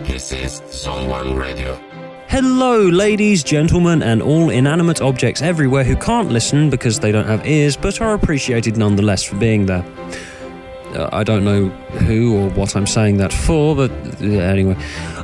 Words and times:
This 0.00 0.30
is 0.30 0.60
Zone 0.70 1.08
One 1.08 1.36
Radio. 1.36 1.74
Hello, 2.28 2.82
ladies, 2.82 3.42
gentlemen, 3.42 4.02
and 4.02 4.20
all 4.20 4.50
inanimate 4.50 5.00
objects 5.00 5.40
everywhere 5.40 5.84
who 5.84 5.96
can't 5.96 6.28
listen 6.30 6.68
because 6.68 7.00
they 7.00 7.10
don't 7.10 7.26
have 7.26 7.46
ears 7.46 7.78
but 7.78 7.98
are 8.02 8.12
appreciated 8.12 8.76
nonetheless 8.76 9.22
for 9.22 9.36
being 9.36 9.64
there. 9.64 9.82
Uh, 10.96 11.10
I 11.12 11.24
don't 11.24 11.44
know 11.44 11.68
who 12.06 12.36
or 12.36 12.50
what 12.50 12.74
I'm 12.74 12.86
saying 12.86 13.18
that 13.18 13.32
for, 13.32 13.76
but 13.76 13.90
anyway. 14.22 14.76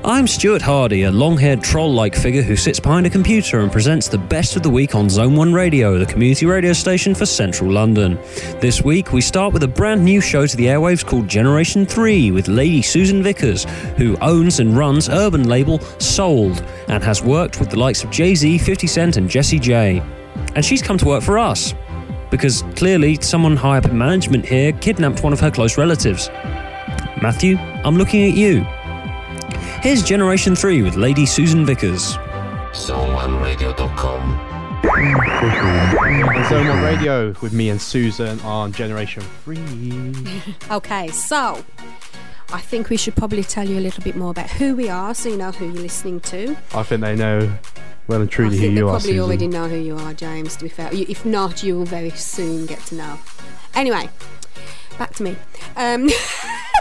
I'm 0.05 0.27
Stuart 0.27 0.61
Hardy, 0.61 1.05
a 1.05 1.11
long 1.11 1.39
haired 1.39 1.63
troll 1.63 1.95
like 1.95 2.15
figure 2.15 2.43
who 2.43 2.57
sits 2.57 2.79
behind 2.79 3.07
a 3.07 3.11
computer 3.11 3.61
and 3.61 3.73
presents 3.73 4.09
the 4.09 4.19
best 4.19 4.57
of 4.57 4.63
the 4.63 4.69
week 4.69 4.95
on 4.95 5.09
Zone 5.09 5.35
1 5.35 5.53
Radio, 5.55 5.97
the 5.99 6.05
community 6.05 6.45
radio 6.45 6.73
station 6.73 7.15
for 7.15 7.25
central 7.25 7.71
London. 7.71 8.17
This 8.61 8.83
week, 8.83 9.13
we 9.13 9.21
start 9.21 9.55
with 9.55 9.63
a 9.63 9.69
brand 9.69 10.05
new 10.05 10.21
show 10.21 10.47
to 10.47 10.57
the 10.57 10.67
airwaves 10.67 11.07
called 11.07 11.29
Generation 11.29 11.87
3 11.87 12.33
with 12.33 12.49
Lady 12.49 12.83
Susan 12.83 13.23
Vickers, 13.23 13.65
who 13.97 14.17
owns 14.19 14.61
and 14.61 14.77
runs 14.77 15.09
urban 15.09 15.49
label 15.49 15.79
Sold 15.99 16.63
and 16.89 17.03
has 17.03 17.23
worked 17.23 17.61
with 17.61 17.71
the 17.71 17.79
likes 17.79 18.05
of 18.05 18.11
Jay 18.11 18.35
Z, 18.35 18.59
50 18.59 18.87
Cent, 18.87 19.17
and 19.17 19.31
Jessie 19.31 19.59
J. 19.59 20.03
And 20.55 20.65
she's 20.65 20.83
come 20.83 20.99
to 20.99 21.07
work 21.07 21.23
for 21.23 21.39
us 21.39 21.75
because 22.33 22.63
clearly 22.75 23.17
someone 23.21 23.57
high 23.57 23.77
up 23.77 23.85
in 23.85 23.97
management 23.97 24.45
here 24.47 24.73
kidnapped 24.73 25.23
one 25.23 25.33
of 25.35 25.39
her 25.39 25.51
close 25.51 25.79
relatives. 25.79 26.29
Matthew, 27.21 27.59
I'm 27.85 27.97
looking 27.97 28.25
at 28.25 28.37
you. 28.37 28.67
Here's 29.83 30.03
Generation 30.03 30.57
3 30.57 30.83
with 30.83 30.97
Lady 30.97 31.27
Susan 31.27 31.67
Vickers. 31.67 32.17
ZoneOneRadio.com. 32.73 34.49
On 34.85 36.49
Zone 36.49 36.69
1 36.69 36.83
Radio 36.83 37.35
with 37.43 37.53
me 37.53 37.69
and 37.69 37.81
Susan 37.81 38.41
on 38.41 38.73
Generation 38.73 39.23
3. 39.45 40.15
Okay, 40.71 41.09
so 41.09 41.63
I 42.53 42.61
think 42.61 42.89
we 42.89 42.97
should 42.97 43.15
probably 43.15 43.45
tell 43.45 43.69
you 43.69 43.79
a 43.79 43.81
little 43.81 44.03
bit 44.03 44.17
more 44.17 44.31
about 44.31 44.49
who 44.49 44.75
we 44.75 44.89
are 44.89 45.15
so 45.15 45.29
you 45.29 45.37
know 45.37 45.53
who 45.53 45.67
you're 45.67 45.83
listening 45.83 46.21
to. 46.21 46.57
I 46.75 46.83
think 46.83 47.03
they 47.03 47.15
know 47.15 47.53
well 48.09 48.21
and 48.21 48.31
truly 48.31 48.57
who 48.59 48.67
you 48.69 48.87
are, 48.89 48.93
probably 48.93 49.11
Susan. 49.13 49.21
already 49.21 49.47
know 49.49 49.69
who 49.69 49.77
you 49.77 49.97
are, 49.97 50.13
James, 50.15 50.57
to 50.57 50.65
be 50.65 50.69
fair. 50.69 50.93
You- 50.93 51.07
If 51.09 51.25
not, 51.25 51.63
you 51.63 51.77
will 51.79 51.85
very 51.85 52.11
soon 52.11 52.67
get 52.67 52.81
to 52.87 52.95
know. 52.97 53.19
Anyway, 53.75 54.09
back 54.99 55.15
to 55.15 55.23
me. 55.23 55.37
Um, 55.77 56.09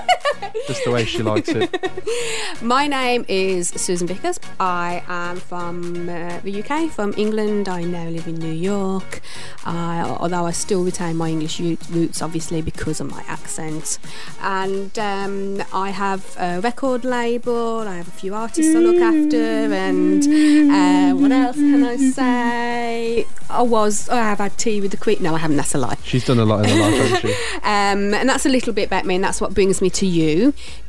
Just 0.68 0.84
the 0.86 0.92
way 0.92 1.06
she 1.06 1.24
likes 1.24 1.50
it. 1.50 1.70
my 2.62 2.88
name 2.88 3.26
is 3.28 3.70
Susan 3.70 4.08
Vickers. 4.08 4.40
I 4.60 5.04
am 5.08 5.38
from 5.38 6.10
uh, 6.10 6.40
the 6.44 6.64
UK, 6.64 6.90
from 6.90 7.14
England. 7.18 7.70
I 7.70 7.84
now 7.84 8.08
live 8.08 8.28
in 8.28 8.36
New 8.36 8.52
York, 8.52 9.22
uh, 9.66 10.18
although 10.20 10.46
I 10.46 10.52
still 10.52 10.84
retain 10.84 11.18
my 11.18 11.30
English 11.30 11.60
roots, 11.60 12.22
obviously, 12.22 12.62
because 12.62 13.00
of 13.00 13.10
my 13.10 13.24
accent. 13.28 14.00
And 14.42 14.98
um, 15.00 15.64
I 15.74 15.90
have 15.92 16.36
a 16.38 16.62
record 16.62 17.04
label, 17.04 17.80
I 17.80 17.98
have 17.98 18.08
a 18.08 18.12
few 18.12 18.34
artists 18.34 18.76
I 18.76 18.80
look 18.80 19.02
after, 19.02 19.38
and 19.38 20.24
uh, 20.72 21.20
what 21.20 21.32
else 21.32 21.56
can 21.56 21.84
I 21.84 21.98
say? 21.98 23.26
I 23.50 23.62
was, 23.62 24.10
I 24.10 24.18
have 24.18 24.38
had 24.40 24.58
tea 24.58 24.82
with 24.82 24.92
the 24.92 24.98
Queen. 24.98 25.18
No, 25.22 25.36
I 25.36 25.40
haven't, 25.40 25.58
that's 25.58 25.76
a 25.76 25.78
lie. 25.78 25.98
She's 26.04 26.26
done 26.26 26.40
a 26.40 26.46
lot 26.46 26.64
in 26.64 26.70
her 26.70 26.80
life, 26.80 26.94
hasn't 26.94 27.22
she? 27.22 27.36
Um, 27.62 28.14
and 28.14 28.28
that's 28.28 28.46
a 28.46 28.50
little 28.50 28.74
bit 28.74 28.88
about 28.88 29.06
me, 29.06 29.16
and 29.16 29.24
that's 29.24 29.40
what 29.40 29.54
brings 29.54 29.82
me 29.82 29.90
to 29.92 30.06
you. 30.06 30.41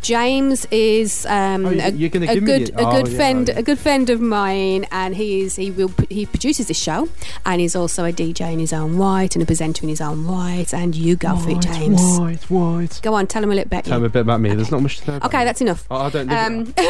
James 0.03 0.67
is 0.71 1.27
um, 1.27 1.67
Oh, 1.67 1.71
a, 1.71 1.91
you're 1.91 2.07
a 2.07 2.11
good 2.11 2.23
the- 2.23 2.29
a 2.29 2.87
oh, 2.87 2.93
good 2.97 3.09
yeah, 3.09 3.17
friend 3.17 3.51
oh, 3.51 3.53
yeah. 3.53 3.59
a 3.59 3.63
good 3.63 3.79
friend 3.79 4.11
of 4.11 4.21
mine, 4.21 4.87
and 4.91 5.15
he 5.17 5.43
is 5.43 5.57
he 5.57 5.71
will 5.71 5.91
he 6.09 6.27
produces 6.27 6.67
this 6.69 6.79
show, 6.79 7.09
and 7.47 7.61
he's 7.61 7.77
also 7.77 8.05
a 8.05 8.13
DJ 8.13 8.53
in 8.53 8.59
his 8.59 8.73
own 8.73 8.97
right 8.97 9.35
and 9.37 9.43
a 9.43 9.47
presenter 9.47 9.83
in 9.85 9.89
his 9.89 10.01
own 10.01 10.27
right. 10.27 10.73
And 10.75 10.95
you 10.95 11.17
go 11.17 11.37
for 11.37 11.51
it, 11.51 11.61
James. 11.61 12.01
White, 12.19 12.51
white. 12.51 13.01
Go 13.03 13.15
on, 13.15 13.27
tell 13.27 13.43
him 13.45 13.51
a 13.53 13.55
little 13.55 13.69
bit. 13.71 13.85
Tell 13.85 14.01
me 14.01 14.07
a 14.07 14.11
bit 14.11 14.21
about 14.23 14.41
me. 14.41 14.55
There's 14.55 14.71
not 14.71 14.83
much 14.83 15.01
to 15.03 15.11
know 15.13 15.21
Okay, 15.25 15.45
that's 15.45 15.61
enough. 15.61 15.87
Oh, 15.91 15.97
I 15.97 16.11
don't 16.11 16.31
Um, 16.33 16.75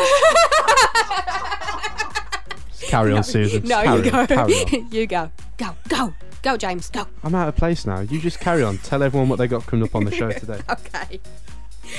Carry 2.88 3.12
on, 3.14 3.22
Susan. 3.24 3.62
no, 3.64 3.82
carry 3.82 4.04
you 4.04 4.10
go. 4.10 4.36
On. 4.42 4.48
you 4.92 5.06
go. 5.06 5.30
Go. 5.56 5.74
Go. 5.88 6.12
Go, 6.42 6.56
James. 6.58 6.90
Go. 6.90 7.06
I'm 7.22 7.34
out 7.34 7.48
of 7.48 7.56
place 7.56 7.86
now. 7.86 8.00
You 8.00 8.20
just 8.20 8.38
carry 8.40 8.62
on. 8.62 8.76
Tell 8.78 9.02
everyone 9.02 9.28
what 9.30 9.36
they 9.36 9.46
got 9.46 9.64
coming 9.66 9.84
up 9.84 9.94
on 9.94 10.04
the 10.04 10.10
show 10.10 10.30
today. 10.32 10.60
Okay. 10.68 11.20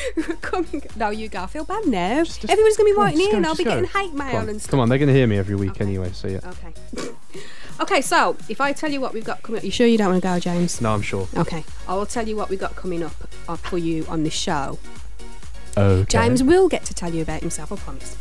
Come. 0.41 0.65
No, 0.95 1.09
you 1.09 1.27
go. 1.29 1.43
I 1.43 1.47
feel 1.47 1.65
bad 1.65 1.85
now. 1.85 2.23
Just- 2.23 2.41
just- 2.41 2.51
Everyone's 2.51 2.77
going 2.77 2.87
to 2.87 2.91
be 2.91 2.95
come 2.95 2.99
on, 3.01 3.05
writing 3.05 3.19
just 3.19 3.33
in. 3.33 3.41
go, 3.43 3.49
I'll 3.49 3.55
be 3.55 3.63
go. 3.63 3.69
getting 3.71 3.85
hate 3.89 4.13
mail 4.13 4.31
Come 4.31 4.41
on, 4.43 4.49
and 4.49 4.61
stuff. 4.61 4.71
come 4.71 4.79
on, 4.79 4.89
they're 4.89 4.97
going 4.97 5.07
to 5.07 5.13
hear 5.13 5.27
me 5.27 5.37
every 5.37 5.55
week 5.55 5.71
Okay. 5.71 5.85
anyway, 5.85 6.11
so 6.13 6.27
yeah. 6.27 6.39
Okay. 6.45 6.73
okay, 7.81 8.01
so 8.01 8.35
if 8.49 8.59
I 8.61 8.73
tell 8.73 8.91
you 8.91 9.01
what 9.01 9.13
we've 9.13 9.23
got 9.25 9.41
coming 9.43 9.59
up, 9.59 9.65
you 9.65 9.71
sure 9.71 9.87
you 9.87 9.97
don't 9.97 10.11
want 10.11 10.21
to 10.21 10.27
go, 10.27 10.39
James? 10.39 10.79
No, 10.81 10.93
I'm 10.93 11.01
sure. 11.01 11.27
Okay, 11.37 11.63
I 11.87 11.95
will 11.95 12.05
tell 12.05 12.27
you 12.27 12.35
what 12.35 12.49
we've 12.49 12.59
got 12.59 12.75
coming 12.75 13.03
up 13.03 13.15
uh, 13.47 13.55
for 13.55 13.77
you 13.77 14.05
on 14.07 14.23
this 14.23 14.33
show. 14.33 14.77
Okay. 15.77 16.05
James 16.07 16.43
will 16.43 16.69
get 16.69 16.85
to 16.85 16.93
tell 16.93 17.13
you 17.13 17.21
about 17.23 17.41
himself, 17.41 17.71
I 17.71 17.75
promise. 17.77 18.15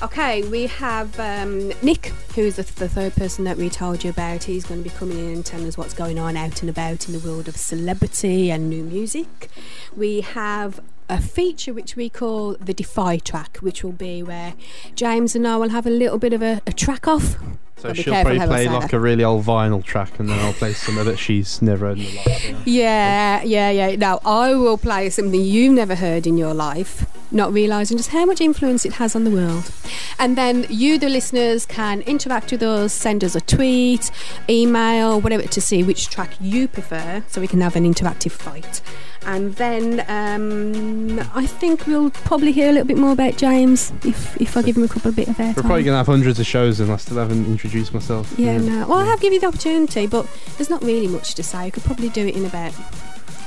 Okay, 0.00 0.42
we 0.48 0.66
have 0.66 1.18
um, 1.18 1.72
Nick, 1.82 2.06
who's 2.36 2.54
the, 2.56 2.62
the 2.62 2.88
third 2.88 3.14
person 3.16 3.42
that 3.44 3.56
we 3.56 3.68
told 3.68 4.04
you 4.04 4.10
about. 4.10 4.44
He's 4.44 4.64
going 4.64 4.82
to 4.82 4.88
be 4.88 4.94
coming 4.94 5.18
in 5.18 5.26
and 5.34 5.44
telling 5.44 5.66
us 5.66 5.76
what's 5.76 5.92
going 5.94 6.20
on 6.20 6.36
out 6.36 6.60
and 6.60 6.70
about 6.70 7.08
in 7.08 7.14
the 7.14 7.18
world 7.18 7.48
of 7.48 7.56
celebrity 7.56 8.50
and 8.52 8.68
new 8.70 8.84
music. 8.84 9.48
We 9.96 10.20
have 10.20 10.80
a 11.08 11.20
feature 11.20 11.72
which 11.72 11.96
we 11.96 12.08
call 12.08 12.54
the 12.60 12.74
Defy 12.74 13.18
track, 13.18 13.58
which 13.58 13.82
will 13.82 13.92
be 13.92 14.22
where 14.22 14.54
James 14.94 15.34
and 15.34 15.46
I 15.46 15.56
will 15.56 15.70
have 15.70 15.86
a 15.86 15.90
little 15.90 16.18
bit 16.18 16.32
of 16.32 16.42
a, 16.42 16.60
a 16.66 16.72
track 16.72 17.08
off. 17.08 17.36
So 17.78 17.94
she'll 17.94 18.12
probably 18.12 18.38
play 18.38 18.68
like 18.68 18.90
that. 18.90 18.96
a 18.96 18.98
really 18.98 19.22
old 19.22 19.44
vinyl 19.44 19.84
track, 19.84 20.18
and 20.18 20.28
then 20.28 20.38
I'll 20.40 20.52
play 20.52 20.72
something 20.72 21.04
that 21.04 21.16
she's 21.16 21.62
never 21.62 21.86
heard 21.86 21.98
in 21.98 22.06
her 22.06 22.30
life. 22.30 22.66
Yeah, 22.66 23.42
yeah, 23.44 23.70
yeah. 23.70 23.94
Now 23.94 24.18
I 24.24 24.54
will 24.54 24.76
play 24.76 25.08
something 25.10 25.40
you've 25.40 25.74
never 25.74 25.94
heard 25.94 26.26
in 26.26 26.36
your 26.36 26.54
life, 26.54 27.06
not 27.30 27.52
realising 27.52 27.96
just 27.96 28.10
how 28.10 28.24
much 28.24 28.40
influence 28.40 28.84
it 28.84 28.94
has 28.94 29.14
on 29.14 29.22
the 29.22 29.30
world. 29.30 29.70
And 30.18 30.36
then 30.36 30.66
you, 30.68 30.98
the 30.98 31.08
listeners, 31.08 31.66
can 31.66 32.00
interact 32.00 32.50
with 32.50 32.64
us, 32.64 32.92
send 32.92 33.22
us 33.22 33.36
a 33.36 33.40
tweet, 33.40 34.10
email, 34.50 35.20
whatever, 35.20 35.44
to 35.44 35.60
see 35.60 35.84
which 35.84 36.08
track 36.08 36.32
you 36.40 36.66
prefer, 36.66 37.22
so 37.28 37.40
we 37.40 37.46
can 37.46 37.60
have 37.60 37.76
an 37.76 37.84
interactive 37.84 38.32
fight. 38.32 38.80
And 39.26 39.54
then 39.56 40.04
um, 40.08 41.18
I 41.34 41.46
think 41.46 41.86
we'll 41.86 42.10
probably 42.10 42.52
hear 42.52 42.70
a 42.70 42.72
little 42.72 42.86
bit 42.86 42.96
more 42.96 43.12
about 43.12 43.36
James 43.36 43.92
if, 44.04 44.40
if 44.40 44.56
I 44.56 44.62
give 44.62 44.76
him 44.76 44.84
a 44.84 44.88
couple 44.88 45.10
of 45.10 45.16
bit 45.16 45.28
of 45.28 45.36
airtime. 45.36 45.56
We're 45.56 45.62
probably 45.62 45.82
going 45.82 45.94
to 45.94 45.98
have 45.98 46.06
hundreds 46.06 46.38
of 46.40 46.46
shows, 46.46 46.80
and 46.80 46.90
I 46.90 46.96
still 46.96 47.18
haven't 47.18 47.46
introduced 47.46 47.92
myself. 47.92 48.32
Yeah, 48.38 48.58
no. 48.58 48.88
Well, 48.88 48.98
I 48.98 49.04
have 49.04 49.20
given 49.20 49.34
you 49.34 49.40
the 49.40 49.48
opportunity, 49.48 50.06
but 50.06 50.26
there's 50.56 50.70
not 50.70 50.82
really 50.82 51.08
much 51.08 51.34
to 51.34 51.42
say. 51.42 51.58
I 51.58 51.70
could 51.70 51.84
probably 51.84 52.08
do 52.08 52.26
it 52.26 52.36
in 52.36 52.44
about. 52.44 52.72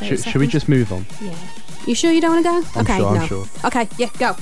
Should, 0.04 0.24
should 0.24 0.40
we 0.40 0.48
just 0.48 0.68
move 0.68 0.92
on? 0.92 1.06
Yeah. 1.22 1.36
You 1.86 1.96
sure 1.96 2.12
you 2.12 2.22
don't 2.22 2.44
want 2.44 2.46
to 2.46 2.50
go? 2.52 2.80
I'm 2.80 2.86
okay, 2.86 2.98
sure, 2.98 3.08
I'm 3.08 3.16
no. 3.16 3.26
sure. 3.26 3.46
Okay, 3.66 3.88
yeah, 3.98 4.10
go. 4.20 4.36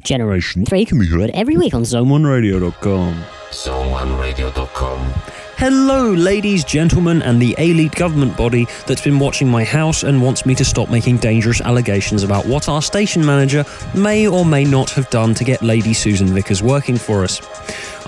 Generation 0.00 0.64
3 0.66 0.84
can 0.84 0.98
be 0.98 1.06
heard 1.06 1.30
every 1.30 1.56
week 1.56 1.74
on 1.74 1.82
Zone1Radio.com. 1.82 3.24
ZoneOneRadio.com. 3.50 5.45
Hello, 5.58 6.12
ladies, 6.12 6.64
gentlemen, 6.64 7.22
and 7.22 7.40
the 7.40 7.54
elite 7.56 7.94
government 7.94 8.36
body 8.36 8.66
that's 8.86 9.00
been 9.00 9.18
watching 9.18 9.48
my 9.48 9.64
house 9.64 10.02
and 10.02 10.20
wants 10.20 10.44
me 10.44 10.54
to 10.54 10.66
stop 10.66 10.90
making 10.90 11.16
dangerous 11.16 11.62
allegations 11.62 12.22
about 12.22 12.44
what 12.44 12.68
our 12.68 12.82
station 12.82 13.24
manager 13.24 13.64
may 13.94 14.28
or 14.28 14.44
may 14.44 14.64
not 14.64 14.90
have 14.90 15.08
done 15.08 15.32
to 15.32 15.44
get 15.44 15.62
Lady 15.62 15.94
Susan 15.94 16.26
Vickers 16.26 16.62
working 16.62 16.98
for 16.98 17.24
us. 17.24 17.40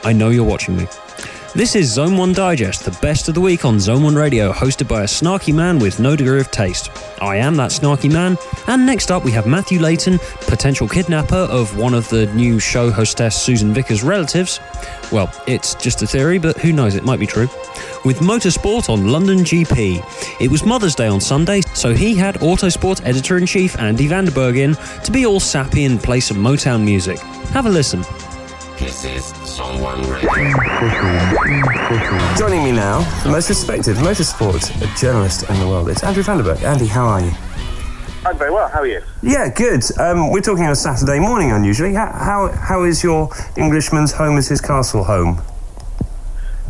I 0.04 0.12
know 0.12 0.28
you're 0.28 0.44
watching 0.44 0.76
me. 0.76 0.86
This 1.58 1.74
is 1.74 1.92
Zone 1.92 2.16
1 2.16 2.34
Digest, 2.34 2.84
the 2.84 2.96
best 3.02 3.26
of 3.26 3.34
the 3.34 3.40
week 3.40 3.64
on 3.64 3.80
Zone 3.80 4.04
1 4.04 4.14
Radio, 4.14 4.52
hosted 4.52 4.86
by 4.86 5.02
a 5.02 5.06
snarky 5.06 5.52
man 5.52 5.80
with 5.80 5.98
no 5.98 6.14
degree 6.14 6.40
of 6.40 6.52
taste. 6.52 6.88
I 7.20 7.34
am 7.34 7.56
that 7.56 7.72
snarky 7.72 8.08
man, 8.08 8.38
and 8.68 8.86
next 8.86 9.10
up 9.10 9.24
we 9.24 9.32
have 9.32 9.44
Matthew 9.44 9.80
Layton, 9.80 10.20
potential 10.42 10.86
kidnapper 10.86 11.34
of 11.34 11.76
one 11.76 11.94
of 11.94 12.08
the 12.10 12.26
new 12.26 12.60
show 12.60 12.92
hostess 12.92 13.34
Susan 13.34 13.74
Vickers' 13.74 14.04
relatives. 14.04 14.60
Well, 15.10 15.32
it's 15.48 15.74
just 15.74 16.00
a 16.00 16.06
theory, 16.06 16.38
but 16.38 16.56
who 16.58 16.72
knows, 16.72 16.94
it 16.94 17.02
might 17.02 17.18
be 17.18 17.26
true. 17.26 17.48
With 18.04 18.20
motorsport 18.20 18.88
on 18.88 19.08
London 19.08 19.38
GP. 19.38 20.40
It 20.40 20.52
was 20.52 20.64
Mother's 20.64 20.94
Day 20.94 21.08
on 21.08 21.20
Sunday, 21.20 21.62
so 21.74 21.92
he 21.92 22.14
had 22.14 22.36
Autosport 22.36 23.04
editor 23.04 23.36
in 23.36 23.46
chief 23.46 23.76
Andy 23.80 24.06
van 24.06 24.26
de 24.26 24.30
Burgt 24.30 24.58
in 24.58 24.76
to 25.02 25.10
be 25.10 25.26
all 25.26 25.40
sappy 25.40 25.86
and 25.86 26.00
play 26.00 26.20
some 26.20 26.36
Motown 26.36 26.84
music. 26.84 27.18
Have 27.50 27.66
a 27.66 27.68
listen. 27.68 28.04
This 28.78 29.04
is 29.04 29.24
Zone 29.44 29.80
Joining 32.36 32.62
me 32.62 32.70
now, 32.70 33.00
the 33.24 33.28
most 33.28 33.48
respected 33.48 33.96
motorsport 33.96 34.62
journalist 34.96 35.50
in 35.50 35.58
the 35.58 35.66
world. 35.66 35.88
It's 35.88 36.04
Andrew 36.04 36.22
van 36.22 36.36
de 36.36 36.44
Burgt. 36.44 36.62
Andy, 36.62 36.86
how 36.86 37.08
are 37.08 37.20
you? 37.20 37.32
I'm 38.24 38.38
very 38.38 38.52
well. 38.52 38.68
How 38.68 38.78
are 38.78 38.86
you? 38.86 39.02
Yeah, 39.20 39.48
good. 39.48 39.82
Um, 39.98 40.30
we're 40.30 40.42
talking 40.42 40.62
on 40.64 40.70
a 40.70 40.76
Saturday 40.76 41.18
morning, 41.18 41.50
unusually. 41.50 41.92
How, 41.92 42.12
how, 42.12 42.52
how 42.52 42.84
is 42.84 43.02
your 43.02 43.30
Englishman's 43.56 44.12
home 44.12 44.38
as 44.38 44.46
his 44.46 44.60
castle 44.60 45.02
home? 45.02 45.42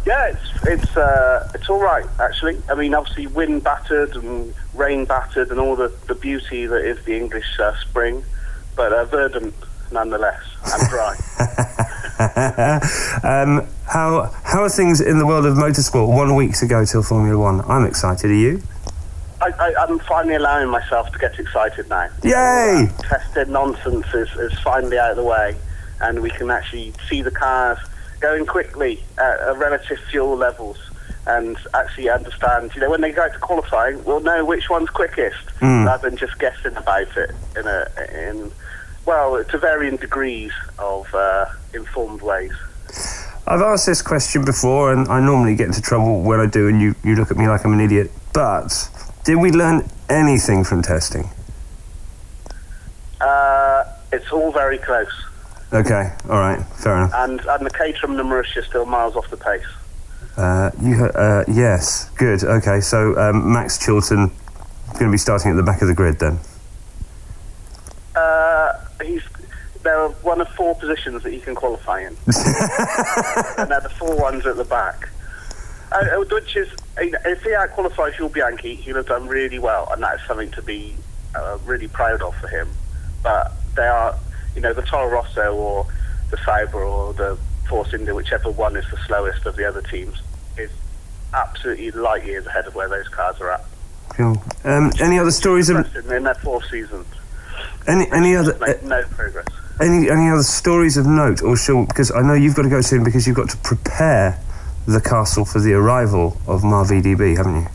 Yeah, 0.06 0.28
it's 0.28 0.66
it's 0.66 0.96
uh, 0.96 1.52
it's 1.54 1.68
all 1.68 1.82
right 1.82 2.06
actually. 2.18 2.62
I 2.70 2.74
mean, 2.74 2.94
obviously 2.94 3.26
wind 3.26 3.64
battered 3.64 4.16
and 4.16 4.54
rain 4.72 5.04
battered 5.04 5.50
and 5.50 5.60
all 5.60 5.76
the, 5.76 5.92
the 6.06 6.14
beauty 6.14 6.64
that 6.64 6.86
is 6.86 7.04
the 7.04 7.14
English 7.18 7.60
uh, 7.60 7.78
spring, 7.80 8.24
but 8.76 8.94
uh, 8.94 9.04
verdant 9.04 9.52
nonetheless 9.92 10.42
and 10.72 10.88
dry. 10.88 11.16
um, 13.22 13.66
how, 13.86 14.34
how 14.44 14.62
are 14.62 14.68
things 14.68 15.00
in 15.00 15.18
the 15.18 15.26
world 15.26 15.46
of 15.46 15.54
motorsport? 15.56 16.08
One 16.08 16.34
week 16.34 16.56
to 16.58 16.66
go 16.66 16.84
till 16.84 17.02
Formula 17.02 17.38
One. 17.38 17.60
I'm 17.62 17.84
excited. 17.86 18.30
Are 18.30 18.34
you? 18.34 18.62
I, 19.40 19.50
I, 19.50 19.74
I'm 19.84 20.00
finally 20.00 20.34
allowing 20.34 20.68
myself 20.68 21.12
to 21.12 21.18
get 21.18 21.38
excited 21.38 21.88
now. 21.88 22.08
Yay! 22.24 22.88
Tested 23.02 23.48
nonsense 23.48 24.06
is, 24.12 24.28
is 24.36 24.58
finally 24.60 24.98
out 24.98 25.12
of 25.12 25.16
the 25.16 25.22
way, 25.22 25.56
and 26.00 26.20
we 26.20 26.30
can 26.30 26.50
actually 26.50 26.92
see 27.08 27.22
the 27.22 27.30
cars 27.30 27.78
going 28.18 28.46
quickly 28.46 29.00
at 29.16 29.40
uh, 29.40 29.56
relative 29.56 29.98
fuel 30.10 30.36
levels 30.36 30.78
and 31.28 31.56
actually 31.74 32.08
understand, 32.08 32.74
you 32.74 32.80
know, 32.80 32.90
when 32.90 33.00
they 33.00 33.12
go 33.12 33.28
to 33.28 33.38
qualifying, 33.38 34.02
we'll 34.04 34.20
know 34.20 34.44
which 34.44 34.68
one's 34.70 34.90
quickest 34.90 35.36
Mm. 35.60 35.86
rather 35.86 36.08
than 36.08 36.16
just 36.16 36.38
guessing 36.38 36.74
about 36.76 37.16
it 37.16 37.30
in 37.56 37.66
a 37.66 37.88
in 38.28 38.52
well 39.30 39.44
to 39.44 39.58
varying 39.58 39.96
degrees 39.96 40.52
of 40.78 41.12
uh, 41.14 41.46
informed 41.74 42.22
ways. 42.22 42.52
I've 43.46 43.62
asked 43.62 43.86
this 43.86 44.02
question 44.02 44.44
before, 44.44 44.92
and 44.92 45.08
I 45.08 45.20
normally 45.20 45.54
get 45.56 45.66
into 45.68 45.80
trouble 45.80 46.22
when 46.22 46.38
I 46.40 46.46
do, 46.46 46.68
and 46.68 46.80
you, 46.80 46.94
you 47.02 47.14
look 47.16 47.30
at 47.30 47.36
me 47.36 47.48
like 47.48 47.64
I'm 47.64 47.72
an 47.72 47.80
idiot. 47.80 48.10
But 48.34 48.90
did 49.24 49.36
we 49.36 49.50
learn 49.50 49.88
anything 50.10 50.64
from 50.64 50.82
testing? 50.82 51.30
Uh, 53.20 53.84
it's 54.12 54.30
all 54.30 54.52
very 54.52 54.78
close, 54.78 55.10
Okay, 55.72 56.12
all 56.30 56.38
right, 56.38 56.62
fair 56.76 56.96
enough. 56.96 57.12
and 57.14 57.40
and 57.40 57.66
the 57.66 57.70
Caterham 57.70 58.12
and 58.12 58.18
the 58.18 58.22
Marussia 58.22 58.64
still 58.64 58.86
miles 58.86 59.16
off 59.16 59.28
the 59.28 59.36
pace. 59.36 59.66
Uh, 60.36 60.70
you, 60.80 61.04
uh, 61.04 61.44
yes, 61.48 62.08
good. 62.10 62.44
Okay, 62.44 62.80
so 62.80 63.18
um, 63.18 63.52
Max 63.52 63.76
Chilton 63.78 64.30
going 64.92 65.06
to 65.06 65.10
be 65.10 65.18
starting 65.18 65.50
at 65.50 65.56
the 65.56 65.62
back 65.64 65.82
of 65.82 65.88
the 65.88 65.94
grid 65.94 66.18
then. 66.20 66.38
Uh, 68.14 68.72
he's 69.04 69.22
there 69.82 69.97
are 70.08 70.14
one 70.22 70.40
of 70.40 70.48
four 70.50 70.74
positions 70.74 71.22
that 71.22 71.32
you 71.32 71.40
can 71.40 71.54
qualify 71.54 72.00
in, 72.00 72.08
and 72.26 73.70
they're 73.70 73.80
the 73.80 73.92
four 73.98 74.16
ones 74.16 74.46
at 74.46 74.56
the 74.56 74.64
back. 74.64 75.08
Uh, 75.90 75.96
uh, 75.96 76.24
which 76.30 76.56
is, 76.56 76.68
if 76.98 77.42
he 77.42 77.54
out 77.54 77.70
qualifies 77.70 78.18
your 78.18 78.28
Bianchi, 78.28 78.74
he'll 78.74 78.96
have 78.96 79.06
done 79.06 79.26
really 79.26 79.58
well, 79.58 79.88
and 79.92 80.02
that's 80.02 80.26
something 80.26 80.50
to 80.52 80.62
be 80.62 80.94
uh, 81.34 81.58
really 81.64 81.88
proud 81.88 82.20
of 82.22 82.34
for 82.36 82.48
him. 82.48 82.68
But 83.22 83.52
they 83.74 83.86
are, 83.86 84.16
you 84.54 84.60
know, 84.60 84.74
the 84.74 84.82
Toro 84.82 85.08
Rosso 85.08 85.54
or 85.54 85.86
the 86.30 86.36
Sauber 86.38 86.82
or 86.82 87.14
the 87.14 87.38
Force 87.68 87.94
India, 87.94 88.14
whichever 88.14 88.50
one 88.50 88.76
is 88.76 88.84
the 88.90 88.98
slowest 89.06 89.46
of 89.46 89.56
the 89.56 89.64
other 89.64 89.82
teams, 89.82 90.20
is 90.58 90.70
absolutely 91.32 91.90
light 91.92 92.24
years 92.24 92.46
ahead 92.46 92.66
of 92.66 92.74
where 92.74 92.88
those 92.88 93.08
cars 93.08 93.40
are 93.40 93.52
at. 93.52 93.64
Cool. 94.10 94.42
Um, 94.64 94.90
any 95.00 95.18
other 95.18 95.30
stories 95.30 95.68
of 95.68 95.76
In 95.96 96.12
in 96.12 96.24
their 96.24 96.34
four 96.34 96.62
seasons, 96.64 97.06
any 97.86 98.10
any 98.12 98.36
other 98.36 98.52
uh, 98.62 98.74
no 98.82 99.02
progress. 99.04 99.46
Any 99.80 100.10
any 100.10 100.30
other 100.30 100.42
stories 100.42 100.96
of 100.96 101.06
note, 101.06 101.42
or 101.42 101.56
shall 101.56 101.86
because 101.86 102.10
I 102.10 102.22
know 102.22 102.34
you've 102.34 102.54
got 102.54 102.62
to 102.62 102.68
go 102.68 102.80
soon 102.80 103.04
because 103.04 103.26
you've 103.26 103.36
got 103.36 103.50
to 103.50 103.56
prepare 103.58 104.40
the 104.86 105.00
castle 105.00 105.44
for 105.44 105.60
the 105.60 105.74
arrival 105.74 106.36
of 106.46 106.62
MarVDB, 106.62 107.36
haven't 107.36 107.62
you? 107.62 107.66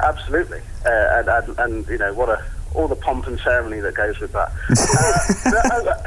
Absolutely, 0.00 0.60
uh, 0.86 1.22
and, 1.22 1.28
and 1.28 1.58
and 1.58 1.88
you 1.88 1.98
know 1.98 2.14
what 2.14 2.28
a 2.28 2.44
all 2.74 2.88
the 2.88 2.96
pomp 2.96 3.26
and 3.26 3.38
ceremony 3.40 3.80
that 3.80 3.94
goes 3.94 4.18
with 4.20 4.32
that. 4.32 4.52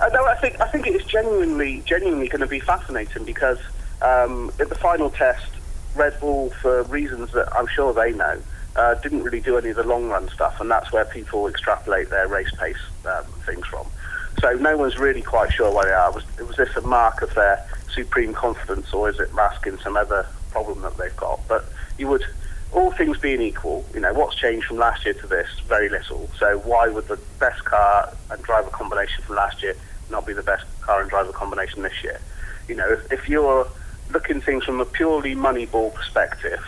uh, 0.00 0.08
no, 0.08 0.08
no, 0.08 0.24
I 0.26 0.34
think 0.36 0.60
I 0.60 0.68
think 0.68 0.86
it 0.86 0.94
is 0.94 1.04
genuinely 1.04 1.82
genuinely 1.84 2.28
going 2.28 2.40
to 2.40 2.46
be 2.46 2.60
fascinating 2.60 3.24
because 3.24 3.58
um, 4.02 4.50
at 4.58 4.68
the 4.68 4.74
final 4.74 5.10
test, 5.10 5.50
Red 5.94 6.18
Bull, 6.20 6.50
for 6.62 6.82
reasons 6.84 7.32
that 7.32 7.54
I'm 7.54 7.66
sure 7.66 7.92
they 7.92 8.12
know, 8.12 8.40
uh, 8.76 8.94
didn't 8.94 9.22
really 9.22 9.40
do 9.40 9.56
any 9.58 9.70
of 9.70 9.76
the 9.76 9.84
long 9.84 10.08
run 10.08 10.28
stuff, 10.28 10.60
and 10.60 10.70
that's 10.70 10.92
where 10.92 11.04
people 11.04 11.48
extrapolate 11.48 12.10
their 12.10 12.28
race 12.28 12.52
pace 12.58 12.76
um, 13.06 13.24
things 13.44 13.66
from. 13.66 13.86
So 14.40 14.52
no 14.52 14.76
one's 14.76 14.98
really 14.98 15.22
quite 15.22 15.52
sure 15.52 15.72
where 15.72 15.86
they 15.86 15.92
are. 15.92 16.12
Was, 16.12 16.24
was 16.38 16.56
this 16.56 16.76
a 16.76 16.82
mark 16.82 17.22
of 17.22 17.34
their 17.34 17.60
supreme 17.94 18.34
confidence, 18.34 18.92
or 18.92 19.08
is 19.08 19.18
it 19.18 19.34
masking 19.34 19.78
some 19.78 19.96
other 19.96 20.26
problem 20.50 20.82
that 20.82 20.96
they've 20.98 21.16
got? 21.16 21.40
But 21.48 21.70
you 21.98 22.08
would, 22.08 22.24
all 22.72 22.92
things 22.92 23.18
being 23.18 23.40
equal, 23.40 23.84
you 23.94 24.00
know, 24.00 24.12
what's 24.12 24.36
changed 24.36 24.66
from 24.66 24.76
last 24.76 25.04
year 25.04 25.14
to 25.14 25.26
this? 25.26 25.48
Very 25.66 25.88
little. 25.88 26.28
So 26.38 26.58
why 26.58 26.88
would 26.88 27.08
the 27.08 27.18
best 27.40 27.64
car 27.64 28.12
and 28.30 28.42
driver 28.42 28.70
combination 28.70 29.24
from 29.24 29.36
last 29.36 29.62
year 29.62 29.74
not 30.10 30.26
be 30.26 30.34
the 30.34 30.42
best 30.42 30.64
car 30.82 31.00
and 31.00 31.08
driver 31.08 31.32
combination 31.32 31.82
this 31.82 32.04
year? 32.04 32.20
You 32.68 32.74
know, 32.74 32.92
if, 32.92 33.12
if 33.12 33.28
you're 33.28 33.66
looking 34.12 34.40
things 34.40 34.64
from 34.64 34.80
a 34.80 34.84
purely 34.84 35.34
Moneyball 35.34 35.94
perspective, 35.94 36.60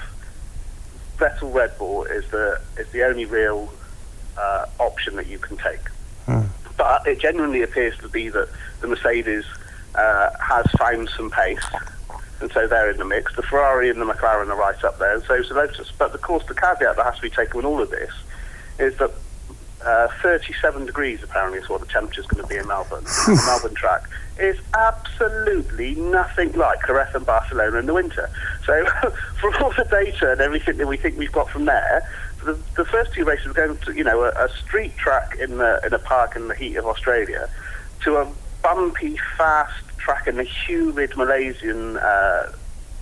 Vettel 1.19 1.53
Red 1.53 1.77
Bull 1.79 2.05
is 2.05 2.27
the 2.31 2.61
is 2.77 2.89
the 2.93 3.03
only 3.03 3.25
real 3.25 3.73
uh, 4.37 4.67
option 4.79 5.17
that 5.17 5.27
you 5.27 5.39
can 5.39 5.57
take. 5.57 5.81
But 6.89 7.07
it 7.07 7.19
genuinely 7.19 7.61
appears 7.61 7.99
to 7.99 8.09
be 8.09 8.31
that 8.31 8.49
the 8.81 8.87
Mercedes 8.87 9.45
uh, 9.95 10.31
has 10.41 10.65
found 10.79 11.11
some 11.15 11.31
pace, 11.31 11.63
and 12.41 12.51
so 12.51 12.67
they're 12.67 12.91
in 12.91 12.97
the 12.97 13.05
mix. 13.05 13.37
The 13.37 13.43
Ferrari 13.43 13.91
and 13.91 14.01
the 14.01 14.07
McLaren 14.07 14.49
are 14.49 14.57
right 14.57 14.83
up 14.83 14.99
there, 14.99 15.15
and 15.15 15.23
so 15.25 15.35
is 15.35 15.51
the 15.51 15.55
Lotus. 15.55 15.93
But 15.99 16.15
of 16.15 16.23
course, 16.23 16.47
the 16.47 16.55
caveat 16.55 16.97
that 16.97 17.05
has 17.05 17.17
to 17.17 17.21
be 17.21 17.29
taken 17.29 17.59
with 17.59 17.67
all 17.67 17.83
of 17.83 17.91
this 17.91 18.11
is 18.79 18.97
that 18.97 19.11
uh, 19.85 20.09
37 20.23 20.87
degrees 20.87 21.23
apparently 21.23 21.59
is 21.59 21.69
what 21.69 21.83
the 21.83 21.87
temperature 21.87 22.23
is 22.23 22.27
going 22.27 22.43
to 22.43 22.49
be 22.49 22.57
in 22.57 22.67
Melbourne. 22.67 23.05
the 23.27 23.43
Melbourne 23.47 23.75
track 23.75 24.09
is 24.39 24.59
absolutely 24.75 25.95
nothing 25.97 26.53
like 26.53 26.87
Jerez 26.87 27.15
and 27.15 27.27
Barcelona 27.27 27.81
in 27.81 27.85
the 27.85 27.93
winter. 27.93 28.31
So, 28.65 28.87
for 29.41 29.55
all 29.63 29.75
the 29.77 29.87
data 29.91 30.33
and 30.33 30.41
everything 30.41 30.79
that 30.79 30.89
we 30.89 30.97
think 30.97 31.19
we've 31.19 31.33
got 31.33 31.51
from 31.51 31.67
there, 31.67 32.09
the, 32.45 32.59
the 32.77 32.85
first 32.85 33.13
two 33.15 33.25
races 33.25 33.47
were 33.47 33.53
going 33.53 33.77
to, 33.79 33.93
you 33.93 34.05
know, 34.05 34.25
a, 34.25 34.29
a 34.29 34.49
street 34.49 34.97
track 34.97 35.37
in 35.41 35.59
the 35.59 35.81
in 35.85 35.93
a 35.93 35.99
park 35.99 36.37
in 36.37 36.49
the 36.49 36.55
heat 36.55 36.77
of 36.77 36.87
Australia, 36.87 37.49
to 38.05 38.17
a 38.17 38.33
bumpy, 38.63 39.19
fast 39.37 39.73
track 39.99 40.27
in 40.27 40.37
the 40.37 40.45
humid 40.45 41.17
Malaysian. 41.17 41.97
Uh, 41.97 42.53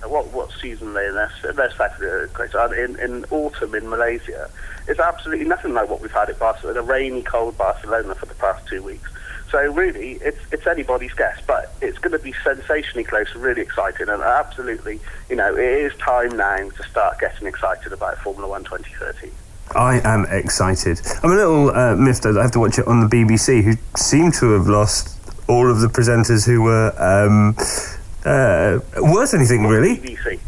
what 0.04 0.32
what 0.32 0.50
season 0.60 0.94
they 0.94 1.06
in? 1.06 1.14
Their, 1.14 2.28
uh, 2.54 2.68
in 2.72 2.98
in 3.00 3.24
autumn 3.30 3.74
in 3.74 3.88
Malaysia. 3.88 4.48
It's 4.88 5.00
absolutely 5.00 5.46
nothing 5.46 5.74
like 5.74 5.88
what 5.88 6.00
we've 6.00 6.12
had 6.12 6.30
at 6.30 6.38
Barcelona, 6.38 6.80
a 6.80 6.82
rainy, 6.82 7.22
cold 7.22 7.58
Barcelona 7.58 8.14
for 8.14 8.26
the 8.26 8.34
past 8.34 8.66
two 8.68 8.82
weeks. 8.82 9.10
So 9.50 9.72
really, 9.72 10.12
it's 10.14 10.40
it's 10.50 10.66
anybody's 10.66 11.14
guess, 11.14 11.40
but 11.46 11.72
it's 11.80 11.98
going 11.98 12.12
to 12.12 12.18
be 12.18 12.34
sensationally 12.44 13.04
close 13.04 13.32
and 13.32 13.42
really 13.42 13.62
exciting, 13.62 14.08
and 14.08 14.22
absolutely, 14.22 15.00
you 15.30 15.36
know, 15.36 15.54
it 15.54 15.64
is 15.64 15.94
time 15.98 16.36
now 16.36 16.68
to 16.68 16.82
start 16.84 17.20
getting 17.20 17.46
excited 17.46 17.92
about 17.92 18.18
Formula 18.18 18.48
One 18.48 18.64
2030. 18.64 19.30
I 19.74 20.00
am 20.04 20.26
excited. 20.30 21.00
I'm 21.22 21.30
a 21.30 21.34
little 21.34 21.70
uh, 21.70 21.96
miffed 21.96 22.22
that 22.22 22.36
I 22.36 22.42
have 22.42 22.52
to 22.52 22.60
watch 22.60 22.78
it 22.78 22.86
on 22.86 23.00
the 23.00 23.06
BBC, 23.06 23.62
who 23.62 23.74
seem 23.96 24.32
to 24.32 24.52
have 24.52 24.66
lost 24.66 25.16
all 25.48 25.70
of 25.70 25.80
the 25.80 25.88
presenters 25.88 26.46
who 26.46 26.62
were 26.62 26.92
um, 26.98 27.56
uh, 28.24 28.80
worth 29.00 29.34
anything, 29.34 29.66
really. 29.66 29.96
BBC. 29.98 30.40